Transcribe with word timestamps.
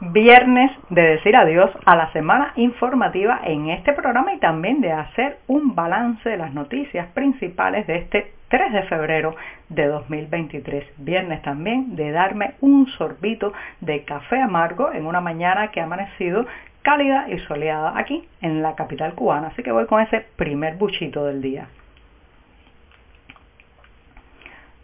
Viernes 0.00 0.70
de 0.90 1.02
decir 1.02 1.34
adiós 1.34 1.72
a 1.84 1.96
la 1.96 2.12
semana 2.12 2.52
informativa 2.54 3.40
en 3.42 3.68
este 3.70 3.92
programa 3.92 4.32
y 4.32 4.38
también 4.38 4.80
de 4.80 4.92
hacer 4.92 5.38
un 5.48 5.74
balance 5.74 6.28
de 6.28 6.36
las 6.36 6.54
noticias 6.54 7.08
principales 7.14 7.84
de 7.88 7.96
este 7.96 8.30
3 8.48 8.74
de 8.74 8.82
febrero 8.84 9.34
de 9.68 9.88
2023. 9.88 10.84
Viernes 10.98 11.42
también 11.42 11.96
de 11.96 12.12
darme 12.12 12.54
un 12.60 12.86
sorbito 12.86 13.52
de 13.80 14.04
café 14.04 14.40
amargo 14.40 14.92
en 14.92 15.04
una 15.04 15.20
mañana 15.20 15.72
que 15.72 15.80
ha 15.80 15.84
amanecido 15.84 16.46
cálida 16.82 17.28
y 17.28 17.40
soleada 17.40 17.98
aquí 17.98 18.28
en 18.40 18.62
la 18.62 18.76
capital 18.76 19.14
cubana. 19.14 19.48
Así 19.48 19.64
que 19.64 19.72
voy 19.72 19.86
con 19.86 20.00
ese 20.00 20.24
primer 20.36 20.76
buchito 20.76 21.24
del 21.24 21.42
día. 21.42 21.66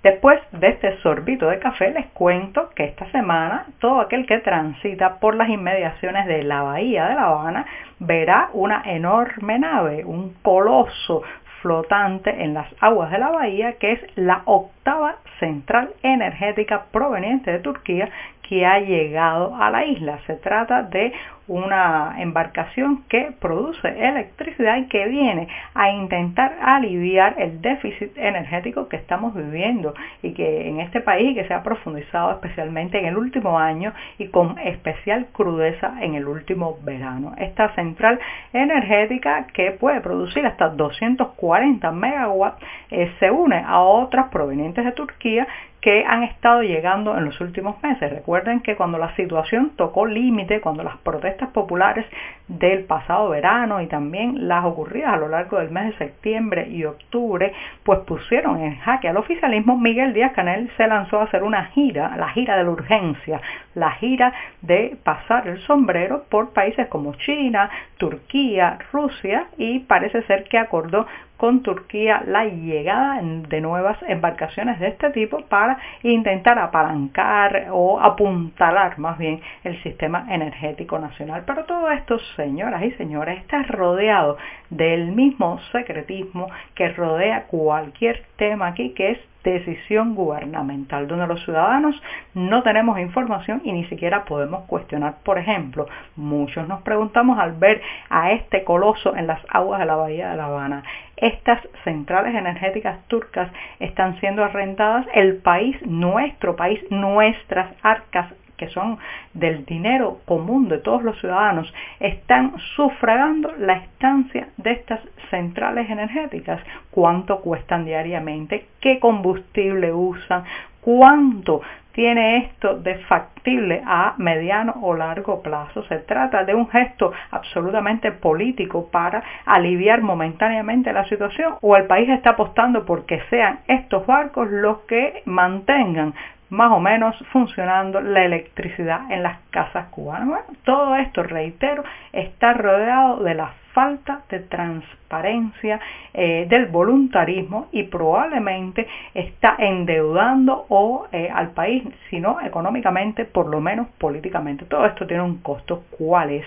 Después 0.04 0.38
de 0.52 0.68
este 0.68 0.98
sorbito 0.98 1.48
de 1.48 1.58
café 1.58 1.90
les 1.90 2.04
cuento 2.08 2.68
que 2.76 2.84
esta 2.84 3.10
semana 3.10 3.64
todo 3.80 4.02
aquel 4.02 4.26
que 4.26 4.38
transita 4.40 5.18
por 5.18 5.34
las 5.34 5.48
inmediaciones 5.48 6.26
de 6.26 6.42
la 6.42 6.60
bahía 6.60 7.06
de 7.06 7.14
La 7.14 7.28
Habana 7.28 7.64
verá 8.00 8.50
una 8.52 8.82
enorme 8.84 9.58
nave, 9.58 10.04
un 10.04 10.34
coloso 10.42 11.22
flotante 11.62 12.44
en 12.44 12.52
las 12.52 12.66
aguas 12.82 13.10
de 13.12 13.18
la 13.18 13.30
bahía 13.30 13.78
que 13.78 13.92
es 13.92 14.00
la 14.16 14.42
octava 14.44 15.16
central 15.40 15.94
energética 16.02 16.84
proveniente 16.92 17.50
de 17.50 17.60
Turquía 17.60 18.10
que 18.42 18.66
ha 18.66 18.80
llegado 18.80 19.56
a 19.56 19.70
la 19.70 19.86
isla. 19.86 20.18
Se 20.26 20.34
trata 20.34 20.82
de 20.82 21.14
una 21.46 22.16
embarcación 22.18 23.04
que 23.08 23.32
produce 23.38 23.88
electricidad 23.88 24.76
y 24.78 24.86
que 24.86 25.06
viene 25.08 25.48
a 25.74 25.90
intentar 25.90 26.56
aliviar 26.62 27.34
el 27.38 27.60
déficit 27.60 28.16
energético 28.16 28.88
que 28.88 28.96
estamos 28.96 29.34
viviendo 29.34 29.94
y 30.22 30.32
que 30.32 30.68
en 30.68 30.80
este 30.80 31.00
país 31.00 31.34
que 31.34 31.46
se 31.46 31.54
ha 31.54 31.62
profundizado 31.62 32.32
especialmente 32.32 32.98
en 32.98 33.06
el 33.06 33.16
último 33.16 33.58
año 33.58 33.92
y 34.18 34.28
con 34.28 34.58
especial 34.58 35.26
crudeza 35.32 35.94
en 36.00 36.14
el 36.14 36.26
último 36.26 36.78
verano. 36.82 37.34
Esta 37.38 37.74
central 37.74 38.18
energética 38.52 39.46
que 39.52 39.72
puede 39.72 40.00
producir 40.00 40.46
hasta 40.46 40.70
240 40.70 41.90
megawatts 41.92 42.62
eh, 42.90 43.12
se 43.18 43.30
une 43.30 43.62
a 43.66 43.80
otras 43.80 44.28
provenientes 44.28 44.84
de 44.84 44.92
Turquía 44.92 45.46
que 45.84 46.02
han 46.02 46.22
estado 46.22 46.62
llegando 46.62 47.14
en 47.18 47.26
los 47.26 47.38
últimos 47.42 47.76
meses. 47.82 48.10
Recuerden 48.10 48.60
que 48.60 48.74
cuando 48.74 48.96
la 48.96 49.14
situación 49.16 49.72
tocó 49.76 50.06
límite, 50.06 50.62
cuando 50.62 50.82
las 50.82 50.96
protestas 50.96 51.50
populares 51.50 52.06
del 52.48 52.84
pasado 52.84 53.28
verano 53.28 53.82
y 53.82 53.86
también 53.86 54.48
las 54.48 54.64
ocurridas 54.64 55.12
a 55.12 55.18
lo 55.18 55.28
largo 55.28 55.58
del 55.58 55.70
mes 55.70 55.90
de 55.90 56.06
septiembre 56.06 56.68
y 56.70 56.86
octubre, 56.86 57.52
pues 57.82 57.98
pusieron 58.06 58.62
en 58.62 58.78
jaque 58.78 59.10
al 59.10 59.18
oficialismo, 59.18 59.76
Miguel 59.76 60.14
Díaz 60.14 60.32
Canel 60.32 60.70
se 60.78 60.86
lanzó 60.86 61.20
a 61.20 61.24
hacer 61.24 61.42
una 61.42 61.66
gira, 61.66 62.16
la 62.16 62.30
gira 62.30 62.56
de 62.56 62.64
la 62.64 62.70
urgencia, 62.70 63.42
la 63.74 63.92
gira 63.92 64.32
de 64.62 64.96
pasar 65.02 65.48
el 65.48 65.60
sombrero 65.62 66.24
por 66.28 66.52
países 66.52 66.88
como 66.88 67.14
China, 67.14 67.70
Turquía, 67.98 68.78
Rusia 68.92 69.46
y 69.56 69.80
parece 69.80 70.22
ser 70.22 70.44
que 70.44 70.58
acordó 70.58 71.06
con 71.36 71.62
Turquía 71.62 72.22
la 72.26 72.44
llegada 72.46 73.20
de 73.22 73.60
nuevas 73.60 73.98
embarcaciones 74.08 74.78
de 74.80 74.88
este 74.88 75.10
tipo 75.10 75.40
para 75.42 75.78
intentar 76.02 76.58
apalancar 76.58 77.66
o 77.70 78.00
apuntalar 78.00 78.98
más 78.98 79.18
bien 79.18 79.40
el 79.64 79.82
sistema 79.82 80.26
energético 80.30 80.98
nacional. 80.98 81.42
Pero 81.46 81.64
todo 81.64 81.90
esto, 81.90 82.18
señoras 82.36 82.82
y 82.84 82.92
señores, 82.92 83.38
está 83.38 83.62
rodeado 83.64 84.38
del 84.70 85.12
mismo 85.12 85.58
secretismo 85.72 86.46
que 86.74 86.88
rodea 86.90 87.44
cualquier 87.44 88.22
tema 88.36 88.68
aquí, 88.68 88.90
que 88.90 89.10
es 89.10 89.18
decisión 89.52 90.14
gubernamental, 90.14 91.06
donde 91.06 91.26
los 91.26 91.44
ciudadanos 91.44 92.00
no 92.34 92.62
tenemos 92.62 92.98
información 92.98 93.60
y 93.64 93.72
ni 93.72 93.84
siquiera 93.86 94.24
podemos 94.24 94.64
cuestionar. 94.64 95.16
Por 95.24 95.38
ejemplo, 95.38 95.86
muchos 96.16 96.66
nos 96.68 96.82
preguntamos 96.82 97.38
al 97.38 97.52
ver 97.52 97.80
a 98.10 98.32
este 98.32 98.64
coloso 98.64 99.14
en 99.16 99.26
las 99.26 99.40
aguas 99.48 99.80
de 99.80 99.86
la 99.86 99.96
bahía 99.96 100.30
de 100.30 100.36
La 100.36 100.46
Habana, 100.46 100.82
estas 101.16 101.60
centrales 101.84 102.34
energéticas 102.34 102.98
turcas 103.06 103.50
están 103.78 104.18
siendo 104.20 104.44
arrendadas, 104.44 105.06
el 105.14 105.36
país, 105.36 105.76
nuestro 105.86 106.56
país, 106.56 106.80
nuestras 106.90 107.72
arcas 107.82 108.32
que 108.56 108.68
son 108.68 108.98
del 109.32 109.64
dinero 109.64 110.20
común 110.24 110.68
de 110.68 110.78
todos 110.78 111.02
los 111.02 111.18
ciudadanos, 111.20 111.72
están 112.00 112.54
sufragando 112.76 113.52
la 113.58 113.74
estancia 113.74 114.48
de 114.56 114.72
estas 114.72 115.00
centrales 115.30 115.88
energéticas. 115.90 116.60
¿Cuánto 116.90 117.40
cuestan 117.40 117.84
diariamente? 117.84 118.66
¿Qué 118.80 119.00
combustible 119.00 119.92
usan? 119.92 120.44
¿Cuánto 120.80 121.62
tiene 121.94 122.38
esto 122.38 122.76
de 122.76 122.96
factible 123.06 123.82
a 123.86 124.14
mediano 124.18 124.74
o 124.82 124.94
largo 124.94 125.42
plazo? 125.42 125.84
Se 125.84 125.98
trata 126.00 126.44
de 126.44 126.54
un 126.54 126.68
gesto 126.68 127.12
absolutamente 127.30 128.12
político 128.12 128.88
para 128.90 129.22
aliviar 129.46 130.02
momentáneamente 130.02 130.92
la 130.92 131.04
situación 131.08 131.54
o 131.60 131.76
el 131.76 131.86
país 131.86 132.08
está 132.08 132.30
apostando 132.30 132.84
porque 132.84 133.22
sean 133.30 133.60
estos 133.68 134.06
barcos 134.06 134.50
los 134.50 134.78
que 134.80 135.22
mantengan 135.24 136.14
más 136.50 136.72
o 136.72 136.80
menos 136.80 137.16
funcionando 137.32 138.00
la 138.00 138.24
electricidad 138.24 139.10
en 139.10 139.22
las 139.22 139.38
casas 139.50 139.86
cubanas. 139.86 140.28
Bueno, 140.28 140.44
todo 140.64 140.96
esto, 140.96 141.22
reitero, 141.22 141.84
está 142.12 142.52
rodeado 142.54 143.22
de 143.22 143.34
la 143.34 143.52
falta 143.74 144.22
de 144.30 144.40
transparencia, 144.40 145.80
eh, 146.14 146.46
del 146.48 146.66
voluntarismo 146.66 147.66
y 147.72 147.82
probablemente 147.82 148.86
está 149.12 149.56
endeudando 149.58 150.64
o 150.68 151.06
eh, 151.12 151.28
al 151.30 151.50
país, 151.50 151.82
si 152.08 152.20
no 152.20 152.40
económicamente, 152.40 153.26
por 153.26 153.46
lo 153.48 153.60
menos 153.60 153.88
políticamente. 153.98 154.64
Todo 154.64 154.86
esto 154.86 155.06
tiene 155.06 155.22
un 155.22 155.38
costo. 155.38 155.82
¿Cuál 155.98 156.30
es? 156.30 156.46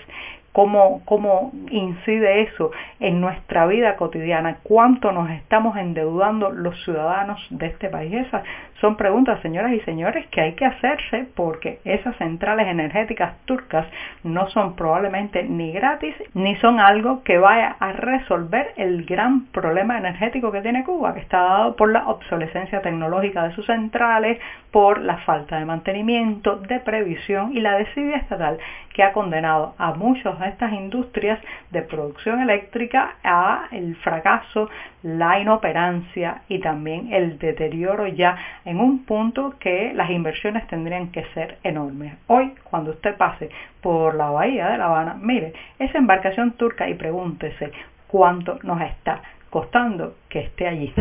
cómo, 0.57 1.03
cómo 1.05 1.51
incide 1.69 2.41
eso 2.41 2.71
en 2.99 3.21
nuestra 3.21 3.67
vida 3.67 3.95
cotidiana, 3.95 4.57
cuánto 4.63 5.11
nos 5.11 5.29
estamos 5.29 5.77
endeudando 5.77 6.49
los 6.49 6.83
ciudadanos 6.83 7.39
de 7.51 7.67
este 7.67 7.89
país. 7.89 8.11
Esas 8.11 8.41
son 8.81 8.97
preguntas, 8.97 9.39
señoras 9.43 9.71
y 9.73 9.81
señores, 9.81 10.25
que 10.31 10.41
hay 10.41 10.53
que 10.53 10.65
hacerse 10.65 11.27
porque 11.35 11.77
esas 11.85 12.15
centrales 12.17 12.65
energéticas 12.65 13.35
turcas 13.45 13.85
no 14.23 14.49
son 14.49 14.75
probablemente 14.75 15.43
ni 15.43 15.71
gratis 15.71 16.15
ni 16.33 16.55
son 16.57 16.79
algo 16.79 17.23
que 17.23 17.37
vaya 17.37 17.75
a 17.79 17.93
resolver 17.93 18.73
el 18.77 19.05
gran 19.05 19.45
problema 19.47 19.97
energético 19.97 20.51
que 20.51 20.61
tiene 20.61 20.83
Cuba, 20.83 21.13
que 21.13 21.21
está 21.21 21.39
dado 21.39 21.75
por 21.75 21.91
la 21.91 22.07
obsolescencia 22.07 22.81
tecnológica 22.81 23.47
de 23.47 23.53
sus 23.55 23.65
centrales, 23.65 24.39
por 24.71 25.01
la 25.01 25.17
falta 25.17 25.57
de 25.59 25.65
mantenimiento, 25.65 26.57
de 26.57 26.79
previsión 26.79 27.55
y 27.55 27.61
la 27.61 27.77
desidia 27.77 28.17
estatal 28.17 28.57
que 28.93 29.03
ha 29.03 29.13
condenado 29.13 29.75
a 29.77 29.93
muchos 29.93 30.39
de 30.39 30.47
estas 30.47 30.73
industrias 30.73 31.39
de 31.69 31.83
producción 31.83 32.41
eléctrica 32.41 33.15
a 33.23 33.67
el 33.71 33.95
fracaso, 33.97 34.69
la 35.03 35.39
inoperancia 35.39 36.41
y 36.49 36.59
también 36.59 37.13
el 37.13 37.37
deterioro 37.37 38.07
ya 38.07 38.35
en 38.65 38.79
un 38.79 39.05
punto 39.05 39.53
que 39.59 39.93
las 39.93 40.09
inversiones 40.09 40.65
tendrían 40.67 41.11
que 41.11 41.25
ser 41.35 41.59
enormes. 41.63 42.15
Hoy, 42.25 42.53
cuando 42.69 42.91
usted 42.91 43.15
pase 43.17 43.49
por 43.81 44.06
la 44.15 44.29
bahía 44.29 44.69
de 44.69 44.77
La 44.77 44.85
Habana, 44.85 45.17
mire 45.19 45.53
esa 45.79 45.97
embarcación 45.97 46.51
turca 46.51 46.89
y 46.89 46.93
pregúntese 46.93 47.71
cuánto 48.07 48.59
nos 48.63 48.81
está 48.81 49.21
costando 49.49 50.15
que 50.29 50.41
esté 50.41 50.67
allí. 50.67 50.93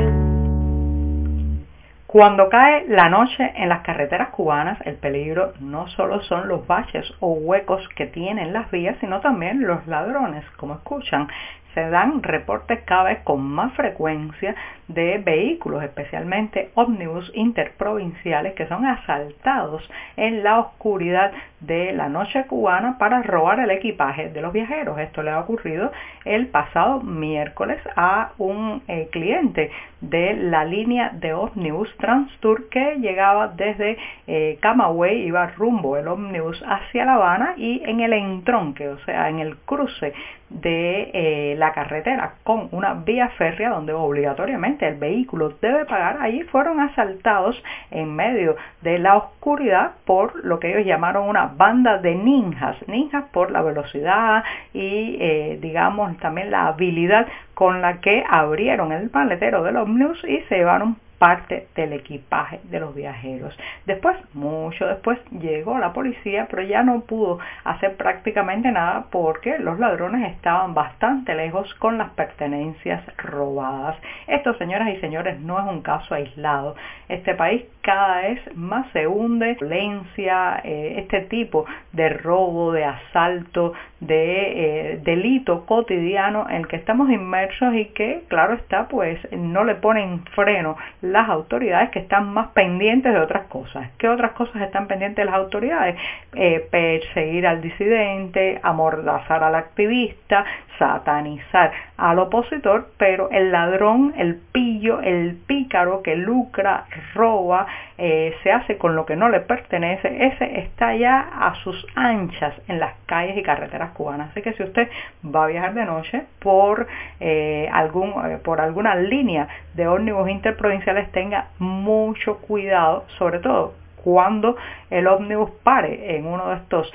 Cuando 2.06 2.48
cae 2.48 2.86
la 2.88 3.10
noche 3.10 3.52
en 3.56 3.68
las 3.68 3.80
carreteras 3.80 4.28
cubanas, 4.30 4.78
el 4.86 4.94
peligro 4.94 5.52
no 5.60 5.88
solo 5.88 6.22
son 6.22 6.48
los 6.48 6.66
baches 6.66 7.04
o 7.20 7.32
huecos 7.32 7.86
que 7.90 8.06
tienen 8.06 8.52
las 8.52 8.70
vías, 8.70 8.96
sino 9.00 9.20
también 9.20 9.66
los 9.66 9.86
ladrones, 9.86 10.44
como 10.56 10.74
escuchan. 10.74 11.28
Se 11.76 11.90
dan 11.90 12.22
reportes 12.22 12.80
cada 12.86 13.02
vez 13.02 13.18
con 13.22 13.42
más 13.42 13.70
frecuencia 13.74 14.54
de 14.88 15.18
vehículos, 15.18 15.82
especialmente 15.82 16.70
ómnibus 16.74 17.30
interprovinciales, 17.34 18.54
que 18.54 18.66
son 18.66 18.86
asaltados 18.86 19.86
en 20.16 20.42
la 20.42 20.58
oscuridad 20.58 21.32
de 21.60 21.92
la 21.92 22.08
noche 22.08 22.44
cubana 22.46 22.96
para 22.98 23.22
robar 23.22 23.60
el 23.60 23.70
equipaje 23.70 24.30
de 24.30 24.40
los 24.40 24.54
viajeros. 24.54 24.98
Esto 24.98 25.22
le 25.22 25.32
ha 25.32 25.40
ocurrido 25.40 25.92
el 26.24 26.46
pasado 26.48 27.00
miércoles 27.00 27.78
a 27.94 28.32
un 28.38 28.82
eh, 28.88 29.08
cliente 29.10 29.70
de 30.00 30.34
la 30.34 30.64
línea 30.64 31.10
de 31.14 31.32
ómnibus 31.32 31.94
Transtour 31.96 32.68
que 32.68 32.96
llegaba 32.96 33.48
desde 33.48 33.98
eh, 34.26 34.58
Camagüey, 34.60 35.26
iba 35.26 35.46
rumbo 35.48 35.96
el 35.96 36.08
ómnibus 36.08 36.62
hacia 36.66 37.04
La 37.04 37.14
Habana 37.14 37.54
y 37.56 37.82
en 37.84 38.00
el 38.00 38.12
entronque, 38.12 38.88
o 38.88 38.98
sea, 39.00 39.28
en 39.28 39.40
el 39.40 39.56
cruce 39.58 40.12
de 40.50 41.10
eh, 41.12 41.54
la 41.58 41.65
la 41.66 41.72
carretera 41.72 42.34
con 42.44 42.68
una 42.70 42.94
vía 42.94 43.28
férrea 43.30 43.70
donde 43.70 43.92
obligatoriamente 43.92 44.86
el 44.86 44.94
vehículo 44.96 45.54
debe 45.60 45.84
pagar, 45.84 46.18
allí 46.20 46.44
fueron 46.44 46.78
asaltados 46.78 47.60
en 47.90 48.14
medio 48.14 48.54
de 48.82 48.98
la 48.98 49.16
oscuridad 49.16 49.92
por 50.04 50.44
lo 50.44 50.60
que 50.60 50.70
ellos 50.70 50.86
llamaron 50.86 51.28
una 51.28 51.46
banda 51.56 51.98
de 51.98 52.14
ninjas, 52.14 52.76
ninjas 52.86 53.24
por 53.32 53.50
la 53.50 53.62
velocidad 53.62 54.44
y 54.72 55.16
eh, 55.20 55.58
digamos 55.60 56.16
también 56.18 56.52
la 56.52 56.68
habilidad 56.68 57.26
con 57.54 57.82
la 57.82 58.00
que 58.00 58.22
abrieron 58.28 58.92
el 58.92 59.10
maletero 59.12 59.64
del 59.64 59.76
ómnibus 59.76 60.22
y 60.24 60.42
se 60.42 60.58
llevaron 60.58 60.96
parte 61.18 61.68
del 61.74 61.92
equipaje 61.92 62.60
de 62.64 62.80
los 62.80 62.94
viajeros. 62.94 63.56
Después, 63.86 64.16
mucho 64.34 64.86
después, 64.86 65.18
llegó 65.30 65.78
la 65.78 65.92
policía, 65.92 66.46
pero 66.50 66.62
ya 66.62 66.82
no 66.82 67.00
pudo 67.02 67.38
hacer 67.64 67.96
prácticamente 67.96 68.70
nada 68.70 69.06
porque 69.10 69.58
los 69.58 69.78
ladrones 69.78 70.32
estaban 70.32 70.74
bastante 70.74 71.34
lejos 71.34 71.72
con 71.76 71.98
las 71.98 72.10
pertenencias 72.10 73.02
robadas. 73.16 73.96
Esto, 74.26 74.54
señoras 74.58 74.88
y 74.88 75.00
señores, 75.00 75.40
no 75.40 75.58
es 75.58 75.66
un 75.66 75.82
caso 75.82 76.14
aislado. 76.14 76.76
Este 77.08 77.34
país 77.34 77.64
cada 77.82 78.22
vez 78.22 78.56
más 78.56 78.86
se 78.92 79.06
hunde, 79.06 79.54
violencia, 79.54 80.60
eh, 80.64 80.94
este 80.98 81.22
tipo 81.22 81.64
de 81.92 82.08
robo, 82.08 82.72
de 82.72 82.84
asalto, 82.84 83.72
de 84.00 84.92
eh, 84.92 85.00
delito 85.02 85.64
cotidiano 85.64 86.46
en 86.50 86.56
el 86.56 86.68
que 86.68 86.76
estamos 86.76 87.10
inmersos 87.10 87.74
y 87.74 87.86
que, 87.86 88.24
claro 88.28 88.54
está, 88.54 88.88
pues 88.88 89.18
no 89.32 89.64
le 89.64 89.74
ponen 89.76 90.24
freno 90.34 90.76
las 91.00 91.28
autoridades 91.28 91.90
que 91.90 92.00
están 92.00 92.32
más 92.32 92.48
pendientes 92.48 93.12
de 93.12 93.20
otras 93.20 93.46
cosas. 93.46 93.90
¿Qué 93.98 94.08
otras 94.08 94.32
cosas 94.32 94.60
están 94.62 94.86
pendientes 94.86 95.24
las 95.24 95.34
autoridades? 95.34 95.96
Eh, 96.34 96.66
perseguir 96.70 97.46
al 97.46 97.62
disidente, 97.62 98.60
amordazar 98.62 99.42
al 99.42 99.54
activista, 99.54 100.44
satanizar 100.78 101.72
al 101.96 102.18
opositor, 102.18 102.90
pero 102.98 103.30
el 103.30 103.50
ladrón, 103.50 104.12
el 104.18 104.36
pillo, 104.52 105.00
el 105.00 105.36
pícaro 105.46 106.02
que 106.02 106.16
lucra, 106.16 106.84
roba, 107.14 107.66
eh, 107.98 108.34
se 108.42 108.52
hace 108.52 108.76
con 108.76 108.94
lo 108.94 109.06
que 109.06 109.16
no 109.16 109.28
le 109.28 109.40
pertenece, 109.40 110.26
ese 110.26 110.60
está 110.60 110.94
ya 110.94 111.18
a 111.18 111.54
sus 111.56 111.86
anchas 111.94 112.54
en 112.68 112.78
las 112.78 112.94
calles 113.06 113.38
y 113.38 113.42
carreteras 113.42 113.92
cubanas. 113.92 114.30
Así 114.30 114.42
que 114.42 114.52
si 114.52 114.62
usted 114.62 114.88
va 115.24 115.44
a 115.44 115.46
viajar 115.46 115.72
de 115.74 115.84
noche 115.84 116.24
por, 116.40 116.86
eh, 117.20 117.68
algún, 117.72 118.10
eh, 118.30 118.38
por 118.44 118.60
alguna 118.60 118.94
línea 118.96 119.48
de 119.74 119.88
ómnibus 119.88 120.28
interprovinciales, 120.28 121.10
tenga 121.12 121.48
mucho 121.58 122.38
cuidado, 122.38 123.04
sobre 123.18 123.38
todo 123.38 123.74
cuando 124.04 124.56
el 124.90 125.06
ómnibus 125.08 125.50
pare 125.64 126.16
en 126.16 126.26
uno 126.26 126.50
de 126.50 126.56
estos 126.56 126.92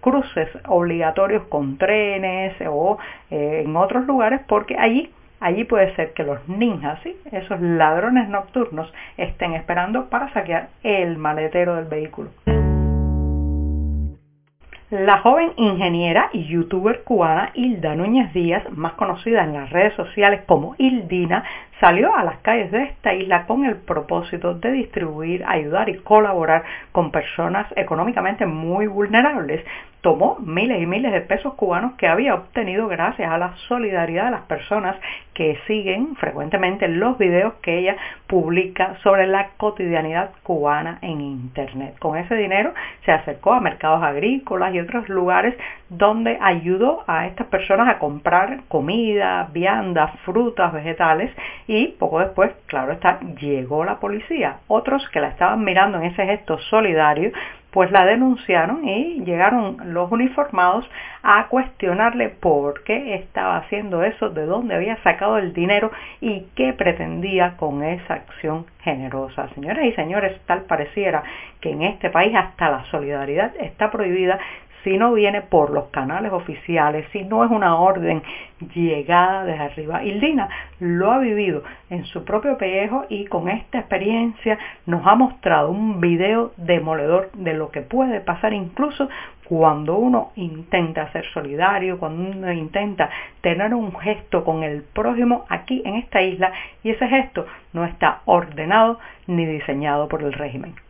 cruces 0.00 0.48
obligatorios 0.68 1.42
con 1.48 1.76
trenes 1.76 2.54
o 2.68 2.98
en 3.30 3.76
otros 3.76 4.06
lugares 4.06 4.42
porque 4.46 4.76
allí 4.78 5.10
Allí 5.40 5.64
puede 5.64 5.94
ser 5.96 6.12
que 6.14 6.24
los 6.24 6.48
ninjas, 6.48 6.98
esos 7.30 7.60
ladrones 7.60 8.28
nocturnos, 8.28 8.92
estén 9.16 9.54
esperando 9.54 10.08
para 10.08 10.32
saquear 10.32 10.68
el 10.82 11.18
maletero 11.18 11.76
del 11.76 11.86
vehículo. 11.86 12.30
La 14.90 15.18
joven 15.18 15.52
ingeniera 15.56 16.30
y 16.32 16.44
youtuber 16.44 17.02
cubana 17.02 17.50
Hilda 17.54 17.96
Núñez 17.96 18.32
Díaz, 18.32 18.62
más 18.70 18.92
conocida 18.92 19.42
en 19.42 19.54
las 19.54 19.70
redes 19.70 19.94
sociales 19.94 20.42
como 20.46 20.76
Hildina, 20.78 21.42
salió 21.80 22.14
a 22.16 22.24
las 22.24 22.38
calles 22.38 22.70
de 22.70 22.84
esta 22.84 23.12
isla 23.14 23.46
con 23.46 23.64
el 23.64 23.76
propósito 23.76 24.54
de 24.54 24.72
distribuir, 24.72 25.44
ayudar 25.46 25.88
y 25.88 25.98
colaborar 25.98 26.64
con 26.92 27.10
personas 27.10 27.66
económicamente 27.76 28.46
muy 28.46 28.86
vulnerables. 28.86 29.64
Tomó 30.00 30.38
miles 30.40 30.80
y 30.80 30.86
miles 30.86 31.12
de 31.12 31.20
pesos 31.22 31.54
cubanos 31.54 31.94
que 31.94 32.06
había 32.06 32.34
obtenido 32.34 32.86
gracias 32.86 33.30
a 33.30 33.38
la 33.38 33.56
solidaridad 33.68 34.26
de 34.26 34.30
las 34.30 34.42
personas 34.42 34.96
que 35.34 35.58
siguen 35.66 36.16
frecuentemente 36.16 36.86
los 36.88 37.18
videos 37.18 37.54
que 37.54 37.78
ella 37.78 37.96
publica 38.26 38.96
sobre 39.02 39.26
la 39.26 39.48
cotidianidad 39.56 40.30
cubana 40.44 40.98
en 41.02 41.20
Internet. 41.20 41.98
Con 41.98 42.16
ese 42.16 42.36
dinero 42.36 42.72
se 43.04 43.12
acercó 43.12 43.52
a 43.52 43.60
mercados 43.60 44.02
agrícolas 44.02 44.74
y 44.74 44.80
otros 44.80 45.08
lugares 45.08 45.54
donde 45.88 46.38
ayudó 46.40 47.04
a 47.06 47.26
estas 47.26 47.48
personas 47.48 47.88
a 47.88 47.98
comprar 47.98 48.60
comida, 48.68 49.48
viandas, 49.52 50.10
frutas, 50.24 50.72
vegetales 50.72 51.30
y 51.66 51.88
poco 51.98 52.20
después, 52.20 52.52
claro 52.66 52.92
está, 52.92 53.18
llegó 53.40 53.84
la 53.84 53.98
policía. 53.98 54.58
Otros 54.68 55.08
que 55.10 55.20
la 55.20 55.28
estaban 55.28 55.64
mirando 55.64 55.98
en 55.98 56.04
ese 56.04 56.24
gesto 56.24 56.58
solidario, 56.70 57.32
pues 57.76 57.90
la 57.90 58.06
denunciaron 58.06 58.88
y 58.88 59.22
llegaron 59.24 59.76
los 59.92 60.10
uniformados 60.10 60.88
a 61.22 61.48
cuestionarle 61.48 62.30
por 62.30 62.84
qué 62.84 63.16
estaba 63.16 63.58
haciendo 63.58 64.02
eso, 64.02 64.30
de 64.30 64.46
dónde 64.46 64.76
había 64.76 64.96
sacado 65.02 65.36
el 65.36 65.52
dinero 65.52 65.90
y 66.22 66.46
qué 66.54 66.72
pretendía 66.72 67.58
con 67.58 67.82
esa 67.82 68.14
acción 68.14 68.64
generosa. 68.80 69.48
Señoras 69.54 69.84
y 69.84 69.92
señores, 69.92 70.40
tal 70.46 70.62
pareciera 70.62 71.22
que 71.60 71.72
en 71.72 71.82
este 71.82 72.08
país 72.08 72.34
hasta 72.34 72.70
la 72.70 72.84
solidaridad 72.86 73.52
está 73.60 73.90
prohibida 73.90 74.38
si 74.86 74.98
no 74.98 75.14
viene 75.14 75.42
por 75.42 75.70
los 75.70 75.86
canales 75.86 76.32
oficiales, 76.32 77.08
si 77.10 77.24
no 77.24 77.44
es 77.44 77.50
una 77.50 77.74
orden 77.74 78.22
llegada 78.72 79.44
desde 79.44 79.64
arriba. 79.64 80.04
Ildina 80.04 80.48
lo 80.78 81.10
ha 81.10 81.18
vivido 81.18 81.64
en 81.90 82.04
su 82.04 82.24
propio 82.24 82.56
pellejo 82.56 83.04
y 83.08 83.24
con 83.24 83.48
esta 83.48 83.80
experiencia 83.80 84.56
nos 84.86 85.04
ha 85.04 85.16
mostrado 85.16 85.70
un 85.70 86.00
video 86.00 86.52
demoledor 86.56 87.32
de 87.32 87.54
lo 87.54 87.72
que 87.72 87.80
puede 87.80 88.20
pasar 88.20 88.52
incluso 88.52 89.08
cuando 89.48 89.96
uno 89.96 90.30
intenta 90.36 91.10
ser 91.10 91.24
solidario, 91.34 91.98
cuando 91.98 92.22
uno 92.22 92.52
intenta 92.52 93.10
tener 93.40 93.74
un 93.74 93.92
gesto 93.98 94.44
con 94.44 94.62
el 94.62 94.84
prójimo 94.84 95.46
aquí 95.48 95.82
en 95.84 95.96
esta 95.96 96.22
isla 96.22 96.52
y 96.84 96.90
ese 96.90 97.08
gesto 97.08 97.44
no 97.72 97.84
está 97.84 98.20
ordenado 98.24 99.00
ni 99.26 99.46
diseñado 99.46 100.06
por 100.06 100.22
el 100.22 100.32
régimen. 100.32 100.85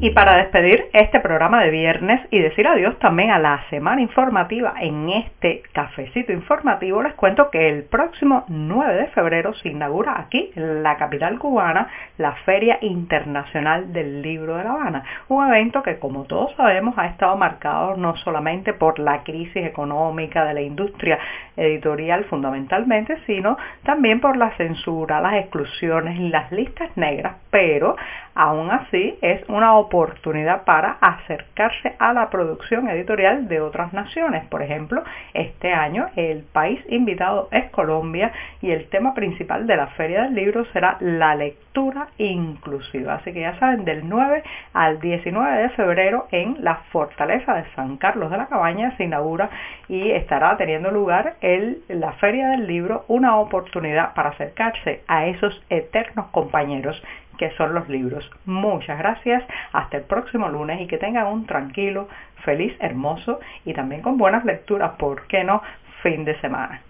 Y 0.00 0.10
para 0.10 0.36
despedir 0.36 0.86
este 0.92 1.20
programa 1.20 1.62
de 1.62 1.70
viernes 1.70 2.20
y 2.30 2.38
decir 2.38 2.66
adiós 2.66 2.98
también 2.98 3.30
a 3.30 3.38
la 3.38 3.64
semana 3.70 4.02
informativa 4.02 4.74
en 4.80 5.08
este 5.08 5.62
cafecito 5.72 6.32
informativo, 6.32 7.02
les 7.02 7.14
cuento 7.14 7.50
que 7.50 7.68
el 7.70 7.84
próximo 7.84 8.44
9 8.48 8.94
de 8.94 9.06
febrero 9.08 9.54
se 9.54 9.70
inaugura 9.70 10.20
aquí, 10.20 10.50
en 10.56 10.82
la 10.82 10.96
capital 10.96 11.38
cubana, 11.38 11.88
la 12.18 12.32
Feria 12.44 12.78
Internacional 12.82 13.92
del 13.92 14.20
Libro 14.20 14.56
de 14.56 14.64
La 14.64 14.72
Habana. 14.72 15.04
Un 15.28 15.48
evento 15.48 15.82
que, 15.82 15.98
como 15.98 16.24
todos 16.24 16.54
sabemos, 16.56 16.94
ha 16.98 17.06
estado 17.06 17.36
marcado 17.36 17.96
no 17.96 18.14
solamente 18.16 18.74
por 18.74 18.98
la 18.98 19.22
crisis 19.22 19.64
económica 19.64 20.44
de 20.44 20.54
la 20.54 20.60
industria 20.60 21.18
editorial 21.56 22.24
fundamentalmente, 22.24 23.18
sino 23.26 23.56
también 23.84 24.20
por 24.20 24.36
la 24.36 24.56
censura, 24.56 25.20
las 25.20 25.34
exclusiones 25.34 26.18
y 26.18 26.28
las 26.28 26.50
listas 26.52 26.96
negras, 26.96 27.36
pero 27.50 27.96
aún 28.34 28.70
así 28.70 29.16
es 29.22 29.48
una 29.48 29.76
oportunidad 29.76 30.64
para 30.64 30.98
acercarse 31.00 31.94
a 31.98 32.12
la 32.12 32.30
producción 32.30 32.88
editorial 32.88 33.48
de 33.48 33.60
otras 33.60 33.92
naciones. 33.92 34.44
Por 34.46 34.62
ejemplo, 34.62 35.02
este 35.32 35.72
año 35.72 36.06
el 36.16 36.42
país 36.42 36.80
invitado 36.88 37.48
es 37.52 37.70
Colombia 37.70 38.32
y 38.60 38.70
el 38.70 38.88
tema 38.88 39.14
principal 39.14 39.66
de 39.66 39.76
la 39.76 39.88
Feria 39.88 40.22
del 40.22 40.34
Libro 40.34 40.64
será 40.72 40.96
la 41.00 41.34
lectura 41.36 42.08
inclusiva. 42.18 43.14
Así 43.14 43.32
que 43.32 43.40
ya 43.40 43.58
saben, 43.58 43.84
del 43.84 44.08
9 44.08 44.42
al 44.72 45.00
19 45.00 45.62
de 45.62 45.68
febrero 45.70 46.26
en 46.30 46.56
la 46.60 46.76
Fortaleza 46.90 47.54
de 47.54 47.64
San 47.74 47.96
Carlos 47.96 48.30
de 48.30 48.38
la 48.38 48.46
Cabaña 48.46 48.96
se 48.96 49.04
inaugura 49.04 49.50
y 49.88 50.10
estará 50.10 50.56
teniendo 50.56 50.90
lugar 50.90 51.34
el, 51.44 51.82
la 51.88 52.12
Feria 52.14 52.48
del 52.48 52.66
Libro, 52.66 53.04
una 53.06 53.36
oportunidad 53.36 54.14
para 54.14 54.30
acercarse 54.30 55.02
a 55.06 55.26
esos 55.26 55.62
eternos 55.68 56.26
compañeros 56.28 57.00
que 57.38 57.50
son 57.50 57.74
los 57.74 57.86
libros. 57.88 58.28
Muchas 58.46 58.98
gracias, 58.98 59.44
hasta 59.72 59.98
el 59.98 60.04
próximo 60.04 60.48
lunes 60.48 60.80
y 60.80 60.86
que 60.86 60.96
tengan 60.96 61.26
un 61.26 61.44
tranquilo, 61.44 62.08
feliz, 62.44 62.74
hermoso 62.80 63.40
y 63.66 63.74
también 63.74 64.00
con 64.00 64.16
buenas 64.16 64.44
lecturas, 64.46 64.92
¿por 64.98 65.26
qué 65.26 65.44
no? 65.44 65.60
Fin 66.02 66.24
de 66.24 66.40
semana. 66.40 66.80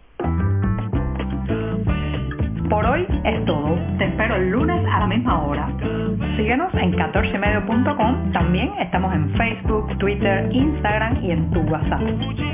Por 2.70 2.86
hoy 2.86 3.06
es 3.24 3.44
todo. 3.44 3.76
Te 3.98 4.04
espero 4.04 4.36
el 4.36 4.50
lunes 4.50 4.84
a 4.86 5.00
la 5.00 5.06
misma 5.06 5.44
hora. 5.44 5.68
Síguenos 6.36 6.72
en 6.74 6.92
14medio.com. 6.92 8.32
También 8.32 8.72
estamos 8.78 9.12
en 9.14 9.30
Facebook, 9.36 9.98
Twitter, 9.98 10.48
Instagram 10.52 11.24
y 11.24 11.32
en 11.32 11.50
tu 11.50 11.60
WhatsApp. 11.62 12.53